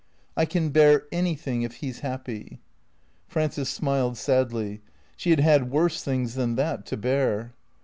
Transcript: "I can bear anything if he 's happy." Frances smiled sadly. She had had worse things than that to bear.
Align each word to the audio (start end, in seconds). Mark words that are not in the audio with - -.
"I 0.35 0.45
can 0.45 0.69
bear 0.69 1.03
anything 1.11 1.61
if 1.61 1.75
he 1.75 1.91
's 1.91 1.99
happy." 1.99 2.59
Frances 3.27 3.69
smiled 3.69 4.17
sadly. 4.17 4.81
She 5.15 5.29
had 5.29 5.41
had 5.41 5.69
worse 5.69 6.03
things 6.03 6.33
than 6.33 6.55
that 6.55 6.87
to 6.87 6.97
bear. 6.97 7.53